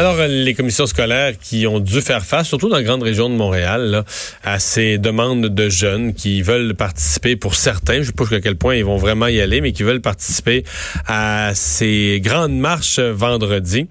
Alors, 0.00 0.18
euh, 0.18 0.28
les 0.28 0.54
commissions 0.54 0.86
scolaires 0.86 1.34
qui 1.38 1.66
ont 1.66 1.78
dû 1.78 2.00
faire 2.00 2.24
face, 2.24 2.48
surtout 2.48 2.70
dans 2.70 2.76
la 2.76 2.82
grande 2.82 3.02
région 3.02 3.28
de 3.28 3.34
Montréal, 3.34 4.02
à 4.42 4.58
ces 4.58 4.96
demandes 4.96 5.44
de 5.44 5.68
jeunes 5.68 6.14
qui 6.14 6.40
veulent 6.40 6.74
participer, 6.74 7.36
pour 7.36 7.54
certains, 7.54 7.96
je 7.96 7.98
ne 7.98 8.04
sais 8.04 8.12
pas 8.12 8.24
jusqu'à 8.24 8.40
quel 8.40 8.56
point 8.56 8.76
ils 8.76 8.84
vont 8.86 8.96
vraiment 8.96 9.26
y 9.26 9.42
aller, 9.42 9.60
mais 9.60 9.72
qui 9.72 9.82
veulent 9.82 10.00
participer 10.00 10.64
à 11.06 11.50
ces 11.54 12.18
grandes 12.24 12.58
marches 12.58 12.98
vendredi. 12.98 13.88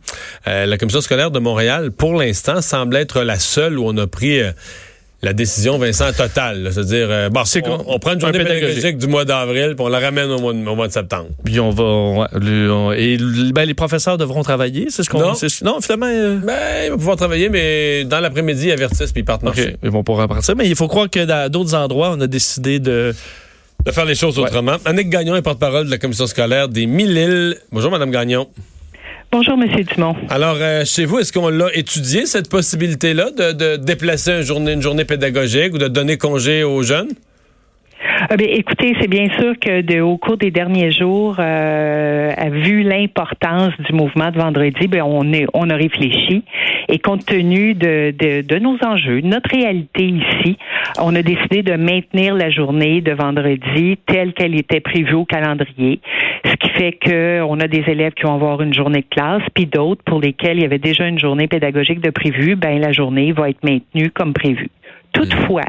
Euh, 0.48 0.66
la 0.66 0.80
commission 0.80 1.02
scolaire 1.02 1.30
de 1.30 1.38
Montréal, 1.38 1.91
pour 1.91 2.16
l'instant, 2.16 2.63
semble 2.63 2.95
être 2.95 3.21
la 3.21 3.38
seule 3.38 3.77
où 3.77 3.85
on 3.85 3.95
a 3.98 4.07
pris... 4.07 4.41
Euh, 4.41 4.52
la 5.22 5.34
décision, 5.34 5.78
Vincent, 5.78 6.14
totale. 6.14 6.70
C'est-à-dire, 6.72 7.08
euh, 7.09 7.30
bon, 7.30 7.44
on, 7.66 7.84
on, 7.88 8.00
prend 8.00 8.14
une 8.14 8.22
journée 8.22 8.40
pédagogique 8.40 8.98
du 8.98 9.08
mois 9.08 9.26
d'avril, 9.26 9.76
puis 9.76 9.86
on 9.86 9.90
la 9.90 10.00
ramène 10.00 10.32
au 10.32 10.40
mois, 10.40 10.54
de, 10.54 10.66
au 10.66 10.76
mois 10.76 10.88
de 10.88 10.94
septembre. 10.94 11.28
Puis 11.44 11.59
on 11.59 11.72
va... 11.72 11.84
On, 11.84 12.28
on, 12.34 12.92
et 12.94 13.18
ben, 13.54 13.66
les 13.66 13.73
professeurs 13.73 14.18
devront 14.18 14.44
travailler, 14.44 14.88
c'est 14.90 15.04
ce 15.04 15.09
qu'on... 15.09 15.20
Non. 15.20 15.34
non, 15.64 15.82
finalement... 15.82 16.05
Euh... 16.05 16.38
Ben, 16.38 16.86
ils 16.86 16.92
vont 16.92 16.98
pouvoir 16.98 17.18
travailler, 17.18 17.50
mais 17.50 18.05
dans 18.05 18.22
l'après-midi, 18.22 18.68
ils 18.68 18.72
avertissent, 18.72 19.12
puis 19.12 19.22
ils 19.22 19.26
partent 19.26 19.44
marcher. 19.44 19.62
Okay. 19.62 19.78
Ils 19.84 19.92
vont 19.92 20.04
pouvoir 20.04 20.28
partir. 20.30 20.55
Mais 20.55 20.70
il 20.70 20.76
faut 20.76 20.88
croire 20.88 21.09
que 21.09 21.26
dans 21.26 21.52
d'autres 21.52 21.76
endroits, 21.76 22.14
on 22.17 22.22
a 22.22 22.28
décidé 22.28 22.80
de... 22.80 23.14
De 23.86 23.92
faire 23.92 24.06
les 24.06 24.16
choses 24.16 24.38
ouais. 24.38 24.45
autrement. 24.45 24.76
Annick 24.84 25.09
Gagnon 25.09 25.38
est 25.38 25.42
porte-parole 25.42 25.86
de 25.86 25.92
la 25.92 25.98
commission 25.98 26.28
scolaire 26.28 26.67
des 26.67 26.86
Mille-Îles. 26.86 27.58
Bonjour, 27.72 27.90
Madame 27.90 28.12
Gagnon. 28.12 28.50
Bonjour, 29.31 29.57
Monsieur 29.57 29.83
Dumont. 29.83 30.15
Alors, 30.29 30.55
euh, 30.59 30.83
chez 30.85 31.05
vous, 31.05 31.19
est-ce 31.19 31.31
qu'on 31.31 31.49
l'a 31.49 31.67
étudié, 31.75 32.25
cette 32.25 32.49
possibilité-là, 32.49 33.29
de, 33.29 33.52
de, 33.52 33.75
déplacer 33.75 34.31
une 34.31 34.41
journée, 34.41 34.73
une 34.73 34.81
journée 34.81 35.05
pédagogique 35.05 35.71
ou 35.71 35.77
de 35.77 35.88
donner 35.88 36.17
congé 36.17 36.63
aux 36.63 36.81
jeunes? 36.81 37.09
Ah 38.31 38.38
bien, 38.38 38.47
écoutez, 38.49 38.95
c'est 38.99 39.08
bien 39.08 39.27
sûr 39.38 39.53
que 39.59 39.81
de, 39.81 40.02
au 40.02 40.17
cours 40.17 40.38
des 40.38 40.49
derniers 40.49 40.91
jours, 40.91 41.36
euh, 41.38 42.31
vu 42.63 42.81
l'importance 42.81 43.73
du 43.80 43.94
mouvement 43.94 44.31
de 44.31 44.38
vendredi, 44.38 44.88
bien, 44.88 45.05
on, 45.05 45.31
est, 45.31 45.45
on 45.53 45.69
a 45.69 45.75
réfléchi 45.75 46.43
et 46.90 47.00
compte 47.00 47.26
tenu 47.26 47.76
de, 47.76 48.12
de, 48.18 48.42
de, 48.42 48.59
nos 48.59 48.78
enjeux, 48.84 49.22
notre 49.22 49.50
réalité 49.52 50.04
ici, 50.04 50.58
on 51.00 51.16
a 51.16 51.22
décidé 51.22 51.62
de 51.62 51.76
maintenir 51.76 52.34
la 52.34 52.50
journée 52.50 53.02
de 53.02 53.12
vendredi 53.12 53.98
telle 54.08 54.34
qu'elle 54.34 54.56
était 54.56 54.80
prévue 54.80 55.14
au 55.14 55.26
calendrier, 55.26 56.00
ce 56.45 56.54
qui 56.56 56.70
fait 56.70 56.94
que 56.94 57.42
on 57.44 57.60
a 57.60 57.67
des 57.67 57.84
élèves 57.88 58.14
qui 58.14 58.23
vont 58.23 58.34
avoir 58.34 58.62
une 58.62 58.73
journée 58.73 59.02
de 59.02 59.16
classe, 59.16 59.44
puis 59.54 59.67
d'autres 59.67 60.04
pour 60.04 60.20
lesquels 60.20 60.58
il 60.58 60.64
y 60.64 60.66
avait 60.66 60.80
déjà 60.80 61.08
une 61.08 61.20
journée 61.20 61.48
pédagogique 61.48 62.02
de 62.02 62.10
prévue, 62.10 62.56
ben 62.56 62.80
la 62.80 62.92
journée 62.92 63.32
va 63.32 63.50
être 63.50 63.64
maintenue 63.64 64.10
comme 64.10 64.34
prévu. 64.34 64.70
Toutefois, 65.13 65.65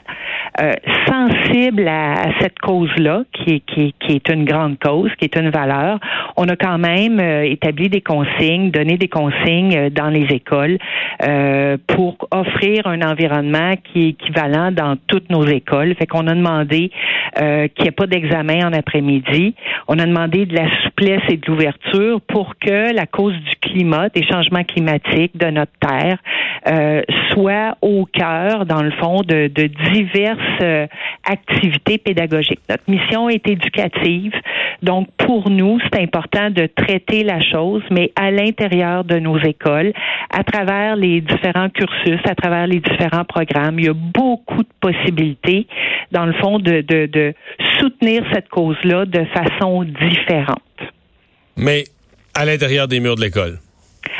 euh, 0.60 0.72
sensible 1.06 1.88
à, 1.88 2.12
à 2.12 2.41
cette 2.41 2.58
cause-là, 2.58 3.22
qui 3.33 3.55
est, 3.55 3.60
qui, 3.60 3.94
qui, 4.00 4.12
est 4.12 4.28
une 4.28 4.44
grande 4.44 4.78
cause, 4.78 5.10
qui 5.19 5.24
est 5.24 5.36
une 5.36 5.50
valeur, 5.50 5.98
on 6.36 6.48
a 6.48 6.56
quand 6.56 6.78
même 6.78 7.19
euh, 7.20 7.42
établi 7.44 7.88
des 7.88 8.00
consignes, 8.00 8.70
donné 8.70 8.96
des 8.96 9.08
consignes 9.08 9.77
euh, 9.77 9.91
dans 9.91 10.08
les 10.08 10.27
écoles 10.34 10.78
euh, 11.22 11.77
pour 11.86 12.16
offrir 12.30 12.86
un 12.86 13.00
environnement 13.02 13.74
qui 13.84 14.05
est 14.05 14.08
équivalent 14.11 14.72
dans 14.72 14.96
toutes 15.06 15.30
nos 15.30 15.46
écoles. 15.46 15.94
Fait 15.94 16.06
qu'on 16.06 16.27
a 16.27 16.34
demandé 16.34 16.91
euh, 17.41 17.68
qu'il 17.68 17.84
n'y 17.84 17.88
ait 17.88 17.92
pas 17.92 18.06
d'examen 18.06 18.66
en 18.68 18.72
après-midi. 18.72 19.55
On 19.88 19.98
a 19.98 20.06
demandé 20.06 20.46
de 20.46 20.55
la 20.55 20.68
souplesse 20.83 21.22
et 21.28 21.36
de 21.36 21.46
l'ouverture 21.46 22.20
pour 22.20 22.55
que 22.58 22.94
la 22.94 23.06
cause 23.06 23.34
du 23.34 23.56
climat, 23.71 24.09
des 24.09 24.25
changements 24.25 24.65
climatiques 24.65 25.37
de 25.37 25.47
notre 25.47 25.73
terre, 25.81 26.19
euh, 26.69 27.03
soit 27.31 27.77
au 27.81 28.07
cœur, 28.07 28.67
dans 28.67 28.83
le 28.83 28.91
fond, 28.93 29.23
de, 29.23 29.47
diverses 29.93 30.63
euh, 30.63 30.87
activités 31.25 31.98
pédagogiques. 31.98 32.61
Notre 32.69 32.89
mission 32.89 33.29
est 33.29 33.47
éducative, 33.48 34.33
donc 34.83 35.09
pour 35.17 35.51
nous, 35.51 35.79
c'est 35.80 36.01
important 36.01 36.51
de 36.51 36.67
traiter 36.67 37.25
la 37.25 37.41
chose, 37.41 37.83
mais 37.91 38.13
à 38.17 38.30
l'intérieur 38.30 39.05
de 39.05 39.19
nos 39.19 39.39
écoles, 39.39 39.92
à 40.30 40.45
travers 40.45 40.97
les 40.97 41.20
différents 41.20 41.70
cursus, 41.70 42.20
à 42.29 42.35
travers 42.35 42.67
les 42.67 42.80
différents 42.80 43.25
programmes, 43.25 43.79
il 43.79 43.86
y 43.86 43.89
a 43.89 43.95
beaucoup 43.95 44.63
de 44.63 44.75
possibilités, 44.80 45.67
dans 46.13 46.27
le 46.27 46.33
fond, 46.35 46.59
de, 46.59 46.80
de 46.80 47.35
soutenir 47.79 48.25
cette 48.33 48.48
cause-là 48.48 49.07
de 49.07 49.25
façon 49.27 49.85
différente. 49.85 50.61
Mais 51.57 51.85
à 52.40 52.46
l'intérieur 52.46 52.89
des 52.89 53.01
murs 53.01 53.17
de 53.17 53.20
l'école? 53.20 53.58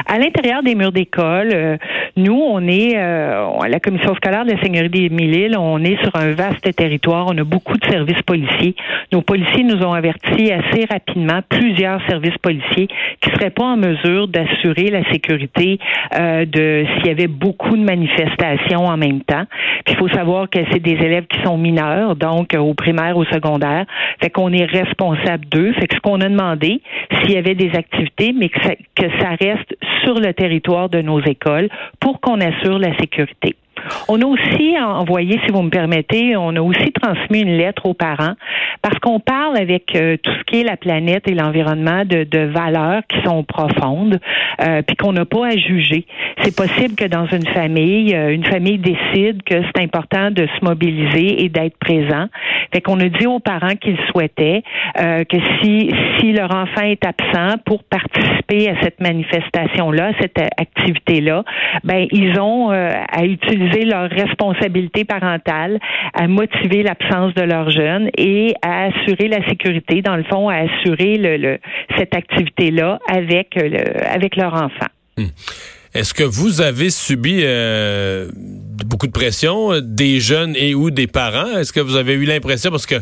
À 0.07 0.19
l'intérieur 0.19 0.63
des 0.63 0.75
murs 0.75 0.93
d'école, 0.93 1.53
euh, 1.55 1.77
nous, 2.21 2.41
on 2.41 2.67
est 2.69 2.97
euh, 2.97 3.49
la 3.69 3.81
commission 3.81 4.15
scolaire 4.15 4.45
de 4.45 4.53
la 4.53 4.63
Seigneurie 4.63 4.89
des 4.89 5.09
Mille-Îles, 5.09 5.57
on 5.59 5.83
est 5.83 6.01
sur 6.03 6.15
un 6.15 6.33
vaste 6.33 6.75
territoire, 6.77 7.27
on 7.29 7.37
a 7.39 7.45
beaucoup 7.45 7.77
de 7.77 7.85
services 7.87 8.23
policiers. 8.23 8.75
Nos 9.13 9.23
policiers 9.23 9.65
nous 9.65 9.83
ont 9.83 9.93
averti 9.93 10.53
assez 10.53 10.85
rapidement 10.91 11.41
plusieurs 11.49 12.01
services 12.09 12.37
policiers 12.39 12.89
qui 13.21 13.31
seraient 13.31 13.51
pas 13.51 13.65
en 13.65 13.77
mesure 13.77 14.29
d'assurer 14.29 14.91
la 14.91 15.03
sécurité 15.11 15.79
euh, 16.19 16.45
de 16.45 16.85
s'il 16.95 17.07
y 17.07 17.11
avait 17.11 17.27
beaucoup 17.27 17.77
de 17.77 17.83
manifestations 17.83 18.85
en 18.85 18.97
même 18.97 19.23
temps. 19.23 19.45
Puis 19.85 19.95
il 19.95 19.97
faut 19.97 20.09
savoir 20.09 20.49
que 20.51 20.59
c'est 20.73 20.81
des 20.81 20.93
élèves 20.93 21.27
qui 21.27 21.41
sont 21.43 21.57
mineurs, 21.57 22.17
donc 22.17 22.55
au 22.55 22.75
primaire, 22.75 23.17
au 23.17 23.25
secondaire. 23.25 23.87
Fait 24.23 24.31
qu'on 24.31 24.53
est 24.53 24.67
responsable 24.67 25.47
d'eux. 25.47 25.73
Fait 25.75 25.87
que 25.87 25.97
ce 25.97 26.01
qu'on 26.01 26.21
a 26.21 26.29
demandé, 26.29 26.83
s'il 27.19 27.33
y 27.33 27.37
avait 27.37 27.55
des 27.55 27.71
activités, 27.75 28.35
mais 28.37 28.49
que 28.49 28.61
ça, 28.63 28.75
que 28.95 29.07
ça 29.21 29.31
reste 29.41 29.75
sur 30.11 30.19
le 30.19 30.35
territoire 30.35 30.89
de 30.89 31.03
nos 31.03 31.21
écoles 31.21 31.69
pour 32.01 32.21
qu'on 32.21 32.41
assure 32.41 32.81
la 32.81 32.97
sécurité. 32.99 33.55
On 34.09 34.21
a 34.21 34.25
aussi 34.25 34.77
envoyé, 34.79 35.41
si 35.45 35.53
vous 35.53 35.63
me 35.63 35.71
permettez, 35.71 36.37
on 36.37 36.55
a 36.57 36.61
aussi 36.61 36.93
transmis 36.93 37.41
une 37.41 37.57
lettre 37.57 37.87
aux 37.87 37.95
parents 37.95 38.35
parce 38.83 38.99
qu'on 38.99 39.21
parle 39.21 39.57
avec 39.59 39.95
euh, 39.95 40.17
tout 40.23 40.33
ce 40.33 40.45
qui 40.45 40.61
est 40.61 40.65
la 40.65 40.77
planète 40.77 41.29
et 41.29 41.35
l'environnement 41.35 42.05
de, 42.05 42.25
de, 42.25 42.41
valeurs 42.41 43.03
qui 43.09 43.21
sont 43.23 43.45
profondes, 43.45 44.19
euh, 44.63 44.83
puis 44.83 44.97
qu'on 44.97 45.13
n'a 45.13 45.25
pas 45.25 45.49
à 45.49 45.57
juger. 45.57 46.07
C'est 46.43 46.57
possible 46.57 46.95
que 46.95 47.05
dans 47.05 47.27
une 47.27 47.47
famille, 47.49 48.15
euh, 48.15 48.33
une 48.33 48.45
famille 48.45 48.79
décide 48.79 49.43
que 49.43 49.63
c'est 49.63 49.83
important 49.83 50.31
de 50.31 50.47
se 50.47 50.65
mobiliser 50.65 51.45
et 51.45 51.49
d'être 51.49 51.77
présent. 51.79 52.27
Fait 52.73 52.81
qu'on 52.81 52.99
a 53.01 53.09
dit 53.09 53.27
aux 53.27 53.41
parents 53.41 53.77
qu'ils 53.77 53.99
souhaitaient 54.11 54.63
euh, 54.99 55.25
que 55.25 55.37
si 55.61 55.91
si 56.19 56.33
leur 56.33 56.55
enfant 56.55 56.83
est 56.83 57.05
absent 57.05 57.59
pour 57.65 57.85
participer 57.85 58.71
à 58.71 58.81
cette 58.83 59.01
manifestation-là, 59.01 60.13
cette 60.21 60.39
activité-là, 60.39 61.45
ben 61.85 62.07
ils 62.11 62.39
ont 62.41 62.71
à 62.71 63.25
utiliser 63.25 63.70
leur 63.85 64.11
responsabilité 64.11 65.05
parentale, 65.05 65.79
à 66.15 66.27
motiver 66.29 66.83
l'absence 66.83 67.35
de 67.35 67.43
leur 67.43 67.71
jeune 67.71 68.11
et 68.17 68.55
à 68.63 68.87
assurer 68.87 69.29
la 69.29 69.47
sécurité, 69.49 70.03
dans 70.03 70.17
le 70.17 70.25
fond, 70.25 70.49
à 70.49 70.57
assurer 70.57 71.21
cette 71.97 72.15
activité-là 72.15 72.99
avec 73.09 73.55
le, 73.55 74.07
avec 74.07 74.37
leur 74.37 74.55
enfant. 74.55 74.87
Hum. 75.19 75.29
Est-ce 75.93 76.15
que 76.15 76.23
vous 76.23 76.61
avez 76.61 76.89
subi 76.89 77.41
euh, 77.43 78.31
beaucoup 78.87 79.09
de 79.09 79.13
pression 79.13 79.73
euh, 79.73 79.81
des 79.81 80.21
jeunes 80.21 80.55
et 80.55 80.73
ou 80.73 80.93
des 80.93 81.09
parents? 81.09 81.59
Est-ce 81.59 81.73
que 81.73 81.81
vous 81.81 81.97
avez 81.97 82.13
eu 82.13 82.25
l'impression, 82.25 82.71
parce 82.71 82.87
que 82.87 82.95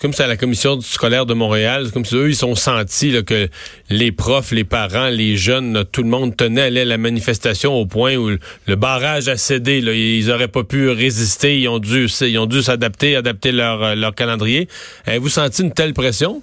comme 0.00 0.14
ça 0.14 0.24
à 0.24 0.26
la 0.26 0.38
commission 0.38 0.80
scolaire 0.80 1.26
de 1.26 1.34
Montréal, 1.34 1.82
c'est 1.84 1.92
comme 1.92 2.06
si 2.06 2.16
eux, 2.16 2.30
ils 2.30 2.36
sont 2.36 2.54
sentis 2.54 3.10
là, 3.10 3.22
que 3.22 3.48
les 3.90 4.12
profs, 4.12 4.50
les 4.50 4.64
parents, 4.64 5.08
les 5.08 5.36
jeunes, 5.36 5.84
tout 5.92 6.02
le 6.02 6.08
monde 6.08 6.34
tenait 6.34 6.62
à 6.62 6.64
aller 6.64 6.80
à 6.80 6.84
la 6.86 6.96
manifestation 6.96 7.74
au 7.74 7.84
point 7.84 8.16
où 8.16 8.30
le 8.66 8.76
barrage 8.76 9.28
a 9.28 9.36
cédé. 9.36 9.78
Ils 9.78 10.30
auraient 10.30 10.48
pas 10.48 10.64
pu 10.64 10.88
résister, 10.88 11.60
ils 11.60 11.68
ont 11.68 11.78
dû 11.78 12.06
dû 12.06 12.62
s'adapter, 12.62 13.14
adapter 13.14 13.52
leur, 13.52 13.82
euh, 13.82 13.94
leur 13.94 14.14
calendrier. 14.14 14.68
Avez-vous 15.06 15.28
senti 15.28 15.62
une 15.62 15.72
telle 15.72 15.92
pression? 15.92 16.42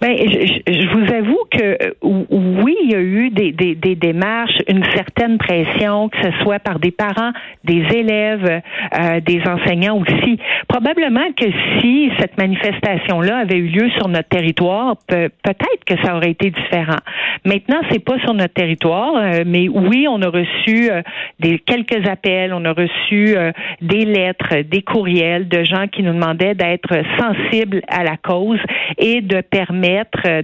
Ben, 0.00 0.16
je, 0.16 0.72
je, 0.72 0.88
vous 0.88 1.14
avoue 1.14 1.40
que 1.50 1.94
oui, 2.02 2.76
il 2.84 2.90
y 2.90 2.94
a 2.94 3.00
eu 3.00 3.30
des, 3.30 3.52
des, 3.52 3.74
des, 3.74 3.94
démarches, 3.94 4.58
une 4.68 4.84
certaine 4.94 5.38
pression, 5.38 6.08
que 6.08 6.18
ce 6.22 6.30
soit 6.42 6.58
par 6.58 6.78
des 6.78 6.90
parents, 6.90 7.32
des 7.64 7.84
élèves, 7.94 8.62
euh, 8.98 9.20
des 9.20 9.42
enseignants 9.46 9.98
aussi. 9.98 10.38
Probablement 10.68 11.32
que 11.36 11.46
si 11.80 12.10
cette 12.18 12.36
manifestation-là 12.38 13.38
avait 13.38 13.58
eu 13.58 13.68
lieu 13.68 13.90
sur 13.96 14.08
notre 14.08 14.28
territoire, 14.28 14.96
pe 15.08 15.28
peut-être 15.42 15.84
que 15.86 15.94
ça 16.04 16.16
aurait 16.16 16.30
été 16.30 16.50
différent. 16.50 16.98
Maintenant, 17.44 17.80
c'est 17.90 18.04
pas 18.04 18.18
sur 18.20 18.34
notre 18.34 18.54
territoire, 18.54 19.16
euh, 19.16 19.44
mais 19.46 19.68
oui, 19.68 20.06
on 20.08 20.20
a 20.22 20.28
reçu 20.28 20.90
euh, 20.90 21.02
des 21.40 21.58
quelques 21.58 22.08
appels, 22.08 22.52
on 22.52 22.64
a 22.64 22.72
reçu 22.72 23.36
euh, 23.36 23.52
des 23.80 24.04
lettres, 24.04 24.62
des 24.62 24.82
courriels 24.82 25.48
de 25.48 25.64
gens 25.64 25.86
qui 25.86 26.02
nous 26.02 26.12
demandaient 26.12 26.54
d'être 26.54 26.94
sensibles 27.18 27.82
à 27.88 28.04
la 28.04 28.16
cause 28.16 28.58
et 28.98 29.20
de 29.20 29.40
permettre, 29.40 29.75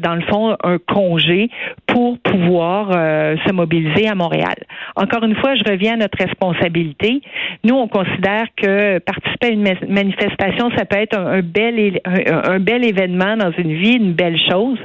dans 0.03 0.15
le 0.15 0.23
fond, 0.23 0.57
un 0.63 0.79
congé 0.79 1.51
pour 1.87 2.19
pouvoir 2.19 2.91
euh, 2.93 3.37
se 3.47 3.53
mobiliser 3.53 4.09
à 4.09 4.15
Montréal. 4.15 4.55
encore 4.97 5.25
une 5.25 5.37
fois, 5.37 5.55
je 5.55 5.65
reviens 5.65 5.95
à 5.95 5.97
notre 5.97 6.19
responsabilité. 6.19 7.21
Nous, 7.65 7.75
on 7.75 7.89
considère 7.89 8.47
que 8.57 8.99
participer 8.99 9.49
à 9.49 9.51
une 9.51 9.63
manifestation, 9.89 10.71
ça 10.77 10.85
peut 10.85 10.97
être 10.97 11.19
un, 11.19 11.41
bel, 11.41 12.01
un, 12.05 12.61
bel 12.61 12.85
événement 12.85 13.37
dans 13.37 13.53
une 13.53 13.75
vie, 13.75 13.97
une 13.97 14.13
belle 14.13 14.39
chose, 14.51 14.79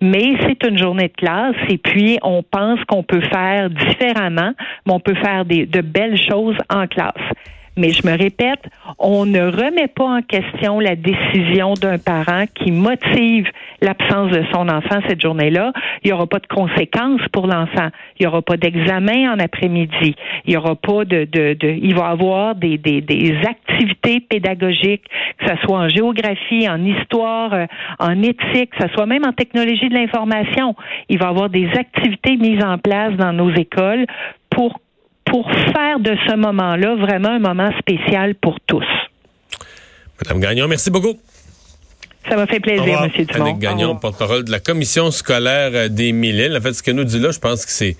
mais 0.00 0.36
c'est 0.46 0.66
une 0.66 0.78
journée 0.78 1.08
de 1.08 1.14
classe 1.14 1.56
et 1.68 1.78
puis 1.78 2.18
on 2.22 2.42
pense 2.42 2.78
qu'on 2.84 3.02
peut 3.02 3.22
faire 3.32 3.70
différemment, 3.70 4.52
mais 4.86 4.92
on 4.92 5.00
peut 5.00 5.14
faire 5.14 5.44
des, 5.44 5.66
de 5.66 5.80
belles 5.80 6.18
choses 6.30 6.56
en 6.70 6.86
classe. 6.86 7.12
Mais 7.76 7.90
je 7.90 8.06
me 8.06 8.16
répète, 8.16 8.62
on 8.98 9.26
ne 9.26 9.40
remet 9.40 9.88
pas 9.88 10.04
en 10.04 10.22
question 10.22 10.78
la 10.78 10.94
décision 10.94 11.74
d'un 11.74 11.98
parent 11.98 12.44
qui 12.54 12.70
motive 12.70 13.48
l'absence 13.80 14.30
de 14.30 14.44
son 14.52 14.68
enfant 14.68 15.00
cette 15.08 15.20
journée-là. 15.20 15.72
Il 16.02 16.08
n'y 16.08 16.12
aura 16.12 16.28
pas 16.28 16.38
de 16.38 16.46
conséquences 16.46 17.20
pour 17.32 17.48
l'enfant. 17.48 17.88
Il 18.18 18.22
n'y 18.22 18.26
aura 18.26 18.42
pas 18.42 18.56
d'examen 18.56 19.32
en 19.32 19.40
après-midi. 19.40 20.14
Il 20.44 20.50
n'y 20.50 20.56
aura 20.56 20.76
pas 20.76 21.04
de, 21.04 21.24
de, 21.24 21.54
de, 21.54 21.68
il 21.68 21.94
va 21.96 22.06
avoir 22.06 22.54
des, 22.54 22.78
des, 22.78 23.00
des 23.00 23.34
activités 23.44 24.20
pédagogiques, 24.20 25.04
que 25.38 25.48
ce 25.48 25.56
soit 25.64 25.78
en 25.78 25.88
géographie, 25.88 26.68
en 26.68 26.84
histoire, 26.84 27.52
euh, 27.54 27.66
en 27.98 28.22
éthique, 28.22 28.70
que 28.70 28.86
ce 28.86 28.94
soit 28.94 29.06
même 29.06 29.24
en 29.26 29.32
technologie 29.32 29.88
de 29.88 29.94
l'information. 29.94 30.76
Il 31.08 31.18
va 31.18 31.28
avoir 31.28 31.50
des 31.50 31.68
activités 31.76 32.36
mises 32.36 32.62
en 32.64 32.78
place 32.78 33.14
dans 33.14 33.32
nos 33.32 33.52
écoles 33.52 34.06
pour 34.50 34.78
pour 35.34 35.50
faire 35.50 35.98
de 35.98 36.16
ce 36.28 36.36
moment-là 36.36 36.94
vraiment 36.94 37.30
un 37.30 37.38
moment 37.40 37.72
spécial 37.80 38.36
pour 38.36 38.56
tous. 38.68 38.86
Madame 40.22 40.38
Gagnon, 40.38 40.68
merci 40.68 40.92
beaucoup. 40.92 41.18
Ça 42.28 42.36
m'a 42.36 42.46
fait 42.46 42.60
plaisir, 42.60 43.02
M. 43.02 43.10
Dumont. 43.10 43.44
Annick 43.44 43.58
Gagnon, 43.58 43.96
porte-parole 43.96 44.44
de 44.44 44.52
la 44.52 44.60
commission 44.60 45.10
scolaire 45.10 45.72
euh, 45.74 45.88
des 45.88 46.12
Mille-Îles. 46.12 46.56
En 46.56 46.60
fait, 46.60 46.72
ce 46.72 46.84
qu'elle 46.84 46.94
nous 46.94 47.02
dit 47.02 47.18
là, 47.18 47.32
je 47.32 47.40
pense 47.40 47.66
que 47.66 47.72
c'est 47.72 47.96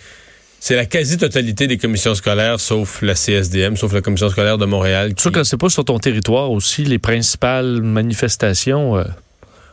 c'est 0.60 0.76
la 0.76 0.86
quasi-totalité 0.86 1.66
des 1.66 1.76
commissions 1.76 2.14
scolaires, 2.14 2.60
sauf 2.60 3.02
la 3.02 3.14
CSDM, 3.14 3.74
sauf 3.74 3.92
la 3.92 4.00
commission 4.00 4.28
scolaire 4.28 4.56
de 4.56 4.66
Montréal. 4.66 5.14
Qui... 5.14 5.22
Sûr 5.22 5.32
que 5.32 5.42
c'est 5.42 5.58
pas 5.58 5.68
sur 5.68 5.84
ton 5.84 5.98
territoire 5.98 6.52
aussi 6.52 6.84
les 6.84 7.00
principales 7.00 7.82
manifestations. 7.82 8.96
Euh... 8.96 9.04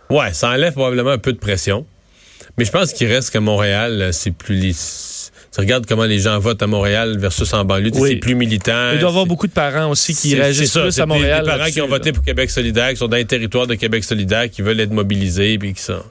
Ouais, 0.10 0.34
ça 0.34 0.50
enlève 0.50 0.74
probablement 0.74 1.12
un 1.12 1.20
peu 1.20 1.32
de 1.32 1.38
pression. 1.38 1.86
Mais 2.58 2.66
je 2.66 2.72
pense 2.72 2.92
qu'il 2.92 3.08
reste 3.08 3.30
qu'à 3.30 3.40
Montréal, 3.40 4.10
c'est 4.14 4.32
plus 4.32 4.56
tu 5.54 5.60
regardes 5.60 5.86
comment 5.86 6.06
les 6.06 6.20
gens 6.20 6.40
votent 6.40 6.64
à 6.64 6.68
Montréal 6.68 7.18
versus 7.18 7.54
en 7.54 7.66
banlieue, 7.66 7.92
c'est 7.94 8.16
plus 8.16 8.36
militant. 8.36 8.92
Il 8.94 9.00
doit 9.00 9.10
y 9.10 9.12
avoir 9.12 9.26
beaucoup 9.26 9.48
de 9.48 9.52
parents 9.52 9.90
aussi 9.90 10.16
qui 10.16 10.34
réagissent 10.34 10.78
plus 10.78 10.98
à 11.00 11.06
Montréal. 11.06 11.44
Des, 11.44 11.52
parents 11.52 11.70
qui 11.70 11.82
ont 11.82 11.88
voté 11.88 12.14
pour 12.14 12.24
Québec 12.24 12.50
solidaire, 12.50 12.92
qui 12.92 12.98
sont 12.98 13.10
dans 13.10 13.18
les 13.18 13.26
territoires 13.26 13.68
de 13.68 13.76
Québec 13.76 14.04
solidaire, 14.06 14.50
qui 14.50 14.62
veulent 14.62 14.80
être 14.80 14.92
mobilisés, 14.92 15.58
puis 15.58 15.74
qui 15.74 15.82
sont... 15.82 16.02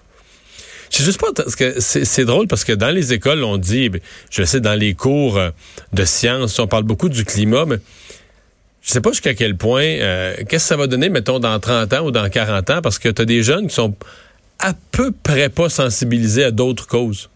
Sais 0.90 1.04
juste 1.04 1.20
pas 1.20 1.28
parce 1.32 1.54
que 1.54 1.78
c'est 1.78 2.24
drôle 2.24 2.48
parce 2.48 2.64
que 2.64 2.72
dans 2.72 2.90
les 2.90 3.12
écoles, 3.12 3.44
on 3.44 3.56
dit, 3.56 3.88
ben, 3.88 4.00
je 4.28 4.42
sais, 4.42 4.60
dans 4.60 4.74
les 4.74 4.94
cours 4.94 5.38
euh, 5.38 5.50
de 5.92 6.04
sciences, 6.04 6.58
on 6.58 6.66
parle 6.66 6.82
beaucoup 6.82 7.08
du 7.08 7.24
climat, 7.24 7.64
mais 7.64 7.76
je 8.82 8.90
sais 8.90 9.00
pas 9.00 9.10
jusqu'à 9.10 9.34
quel 9.34 9.56
point, 9.56 9.84
euh, 9.84 10.34
qu'est-ce 10.48 10.64
que 10.64 10.68
ça 10.68 10.76
va 10.76 10.88
donner, 10.88 11.08
mettons, 11.08 11.38
dans 11.38 11.58
30 11.60 11.92
ans 11.92 12.06
ou 12.06 12.10
dans 12.10 12.28
40 12.28 12.70
ans, 12.70 12.82
parce 12.82 12.98
que 12.98 13.08
tu 13.08 13.22
as 13.22 13.24
des 13.24 13.44
jeunes 13.44 13.68
qui 13.68 13.74
sont 13.74 13.94
à 14.58 14.74
peu 14.90 15.12
près 15.12 15.48
pas 15.48 15.68
sensibilisés 15.68 16.42
à 16.42 16.50
d'autres 16.50 16.88
causes 16.88 17.30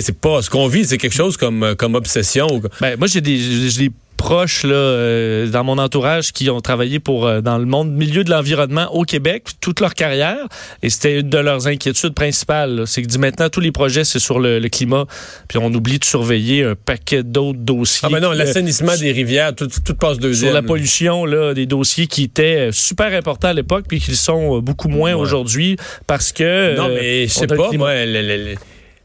c'est 0.00 0.18
pas 0.18 0.42
ce 0.42 0.50
qu'on 0.50 0.68
vit, 0.68 0.84
c'est 0.84 0.98
quelque 0.98 1.14
chose 1.14 1.36
comme 1.36 1.62
euh, 1.62 1.74
comme 1.74 1.94
obsession. 1.94 2.60
Ben, 2.80 2.96
moi 2.98 3.06
j'ai 3.06 3.20
des, 3.20 3.38
des 3.78 3.90
proches 4.22 4.62
là, 4.62 4.74
euh, 4.74 5.48
dans 5.48 5.64
mon 5.64 5.78
entourage 5.78 6.32
qui 6.32 6.48
ont 6.48 6.60
travaillé 6.60 7.00
pour 7.00 7.26
euh, 7.26 7.40
dans 7.40 7.58
le 7.58 7.64
monde 7.64 7.90
milieu 7.90 8.22
de 8.22 8.30
l'environnement 8.30 8.88
au 8.94 9.02
Québec 9.02 9.48
toute 9.60 9.80
leur 9.80 9.94
carrière 9.94 10.46
et 10.82 10.90
c'était 10.90 11.18
une 11.20 11.28
de 11.28 11.38
leurs 11.38 11.66
inquiétudes 11.66 12.14
principales. 12.14 12.84
C'est 12.86 13.02
que 13.02 13.08
dit 13.08 13.18
maintenant 13.18 13.48
tous 13.48 13.58
les 13.58 13.72
projets 13.72 14.04
c'est 14.04 14.20
sur 14.20 14.38
le, 14.38 14.60
climat 14.68 15.06
puis 15.48 15.58
on 15.58 15.74
oublie 15.74 15.98
de 15.98 16.04
surveiller 16.04 16.62
un 16.62 16.76
paquet 16.76 17.24
d'autres 17.24 17.58
dossiers. 17.58 18.08
Ah 18.08 18.12
ben 18.12 18.20
non, 18.20 18.30
l'assainissement 18.30 18.96
des 18.96 19.10
rivières, 19.10 19.56
tout, 19.56 19.66
tout 19.66 19.94
passe 19.96 20.18
deuxième. 20.18 20.50
Sur 20.50 20.54
la 20.54 20.62
pollution 20.62 21.24
là, 21.24 21.52
des 21.52 21.66
dossiers 21.66 22.06
qui 22.06 22.22
étaient 22.22 22.70
super 22.70 23.12
importants 23.12 23.48
à 23.48 23.54
l'époque 23.54 23.86
puis 23.88 24.00
qui 24.00 24.14
sont 24.14 24.60
beaucoup 24.60 24.88
moins 24.88 25.14
aujourd'hui 25.14 25.76
parce 26.06 26.30
que 26.30 26.76
non 26.76 26.88
mais 26.88 27.26
je 27.26 27.32
sais 27.32 27.48
pas 27.48 27.70
moi 27.72 27.90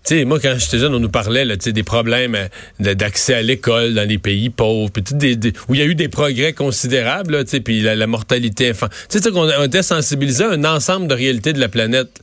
sais, 0.07 0.25
moi, 0.25 0.39
quand 0.39 0.55
j'étais 0.57 0.79
jeune, 0.79 0.93
on 0.93 0.99
nous 0.99 1.09
parlait 1.09 1.45
là, 1.45 1.55
des 1.55 1.83
problèmes 1.83 2.35
euh, 2.35 2.93
d'accès 2.93 3.33
à 3.33 3.41
l'école 3.41 3.93
dans 3.93 4.07
les 4.07 4.17
pays 4.17 4.49
pauvres, 4.49 4.91
des, 5.11 5.37
où 5.67 5.75
il 5.75 5.79
y 5.79 5.83
a 5.83 5.85
eu 5.85 5.95
des 5.95 6.09
progrès 6.09 6.53
considérables, 6.53 7.43
puis 7.63 7.81
la, 7.81 7.95
la, 7.95 8.07
mortalité 8.07 8.69
infantile. 8.69 8.97
Tu 9.09 9.19
sais, 9.19 9.31
qu'on 9.31 9.63
était 9.63 9.83
sensibilisé 9.83 10.43
à 10.43 10.51
un 10.51 10.63
ensemble 10.65 11.07
de 11.07 11.13
réalités 11.13 11.53
de 11.53 11.59
la 11.59 11.69
planète. 11.69 12.21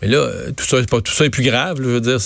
Mais 0.00 0.08
là, 0.08 0.18
euh, 0.18 0.52
tout 0.56 0.64
ça, 0.64 0.80
pas, 0.88 1.00
tout 1.00 1.12
ça 1.12 1.24
est 1.24 1.30
plus 1.30 1.42
grave. 1.42 1.78
je 1.78 1.88
veux 1.88 2.00
dire, 2.00 2.18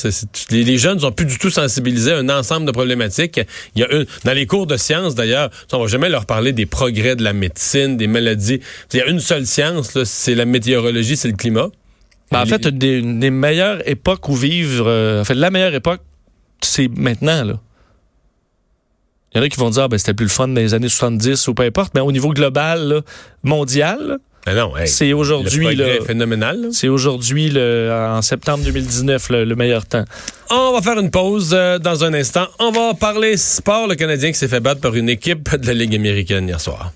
les, 0.51 0.79
jeunes 0.79 1.01
sont 1.01 1.13
plus 1.13 1.27
du 1.27 1.39
tout 1.39 1.51
sensibilisés 1.51 2.13
à 2.13 2.19
un 2.19 2.29
ensemble 2.29 2.67
de 2.67 2.73
problématiques. 2.73 3.41
Il 3.75 3.81
y 3.81 3.85
a 3.85 3.93
une, 3.93 4.07
dans 4.25 4.33
les 4.33 4.47
cours 4.47 4.67
de 4.67 4.77
sciences, 4.77 5.15
d'ailleurs, 5.15 5.51
on 5.73 5.81
va 5.81 5.87
jamais 5.87 6.09
leur 6.09 6.27
parler 6.27 6.53
des 6.53 6.67
progrès 6.67 7.17
de 7.17 7.25
la 7.25 7.33
médecine, 7.33 7.97
des 7.97 8.07
maladies. 8.07 8.61
Il 8.93 8.99
y 8.99 9.03
a 9.03 9.07
une 9.07 9.21
seule 9.21 9.47
science, 9.47 10.03
c'est 10.05 10.35
la 10.35 10.45
météorologie, 10.45 11.17
c'est 11.17 11.29
le 11.29 11.37
climat. 11.37 11.71
Ben, 12.33 12.43
en 12.43 12.47
fait, 12.47 12.67
une 12.67 13.21
des, 13.21 13.31
meilleures 13.31 13.87
époques 13.89 14.29
où 14.29 14.35
vivre, 14.35 14.87
euh, 14.87 15.21
en 15.21 15.25
fait, 15.25 15.35
la 15.35 15.51
meilleure 15.51 15.75
époque, 15.75 16.01
c'est 16.61 16.89
maintenant, 16.89 17.45
là. 17.45 17.61
Il 19.35 19.39
y 19.39 19.41
en 19.41 19.45
a 19.45 19.49
qui 19.49 19.59
vont 19.59 19.71
dire, 19.71 19.85
ah, 19.85 19.89
ben, 19.89 19.99
c'était 19.99 20.13
plus 20.13 20.27
le 20.27 20.31
fun 20.31 20.49
dans 20.49 20.61
les 20.61 20.75
années 20.75 20.89
70 20.89 21.49
ou 21.49 21.55
peu 21.55 21.63
importe, 21.63 21.95
mais 21.95 22.01
au 22.03 22.13
niveau 22.13 22.31
global, 22.31 23.03
mondial, 23.43 24.19
ben 24.45 24.69
c'est 24.87 25.13
aujourd'hui 25.13 25.77
le 25.77 26.01
phénoménal. 26.05 26.69
C'est 26.73 26.89
aujourd'hui 26.89 27.53
en 27.57 28.23
septembre 28.23 28.65
2019 28.65 29.29
le, 29.31 29.55
meilleur 29.55 29.87
temps. 29.87 30.05
On 30.51 30.73
va 30.73 30.83
faire 30.83 30.99
une 30.99 31.11
pause 31.11 31.51
euh, 31.53 31.79
dans 31.79 32.05
un 32.05 32.13
instant. 32.13 32.47
On 32.59 32.73
va 32.73 32.95
parler 32.95 33.37
sport. 33.37 33.87
Le 33.87 33.95
Canadien 33.95 34.33
qui 34.33 34.39
s'est 34.39 34.49
fait 34.49 34.61
battre 34.61 34.81
par 34.81 34.97
une 34.97 35.09
équipe 35.09 35.55
de 35.57 35.67
la 35.67 35.75
Ligue 35.75 35.95
américaine 35.95 36.49
hier 36.49 36.61
soir. 36.61 36.93